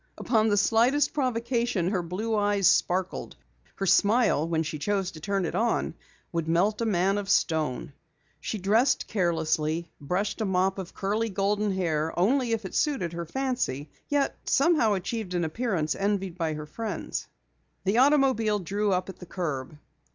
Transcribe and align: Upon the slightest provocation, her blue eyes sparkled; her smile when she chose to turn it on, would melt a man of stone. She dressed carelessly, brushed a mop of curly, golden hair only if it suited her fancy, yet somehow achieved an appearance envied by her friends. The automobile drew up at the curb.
Upon 0.17 0.49
the 0.49 0.57
slightest 0.57 1.13
provocation, 1.13 1.89
her 1.89 2.01
blue 2.01 2.35
eyes 2.35 2.67
sparkled; 2.67 3.35
her 3.75 3.85
smile 3.85 4.47
when 4.47 4.63
she 4.63 4.79
chose 4.79 5.11
to 5.11 5.19
turn 5.19 5.45
it 5.45 5.53
on, 5.53 5.93
would 6.31 6.47
melt 6.47 6.81
a 6.81 6.87
man 6.87 7.19
of 7.19 7.29
stone. 7.29 7.93
She 8.39 8.57
dressed 8.57 9.05
carelessly, 9.07 9.91
brushed 10.01 10.41
a 10.41 10.45
mop 10.45 10.79
of 10.79 10.95
curly, 10.95 11.29
golden 11.29 11.71
hair 11.71 12.17
only 12.17 12.51
if 12.51 12.65
it 12.65 12.73
suited 12.73 13.13
her 13.13 13.27
fancy, 13.27 13.91
yet 14.07 14.35
somehow 14.45 14.93
achieved 14.93 15.35
an 15.35 15.43
appearance 15.45 15.93
envied 15.93 16.35
by 16.35 16.55
her 16.55 16.65
friends. 16.65 17.27
The 17.83 17.99
automobile 17.99 18.57
drew 18.57 18.91
up 18.91 19.07
at 19.07 19.19
the 19.19 19.27
curb. 19.27 19.77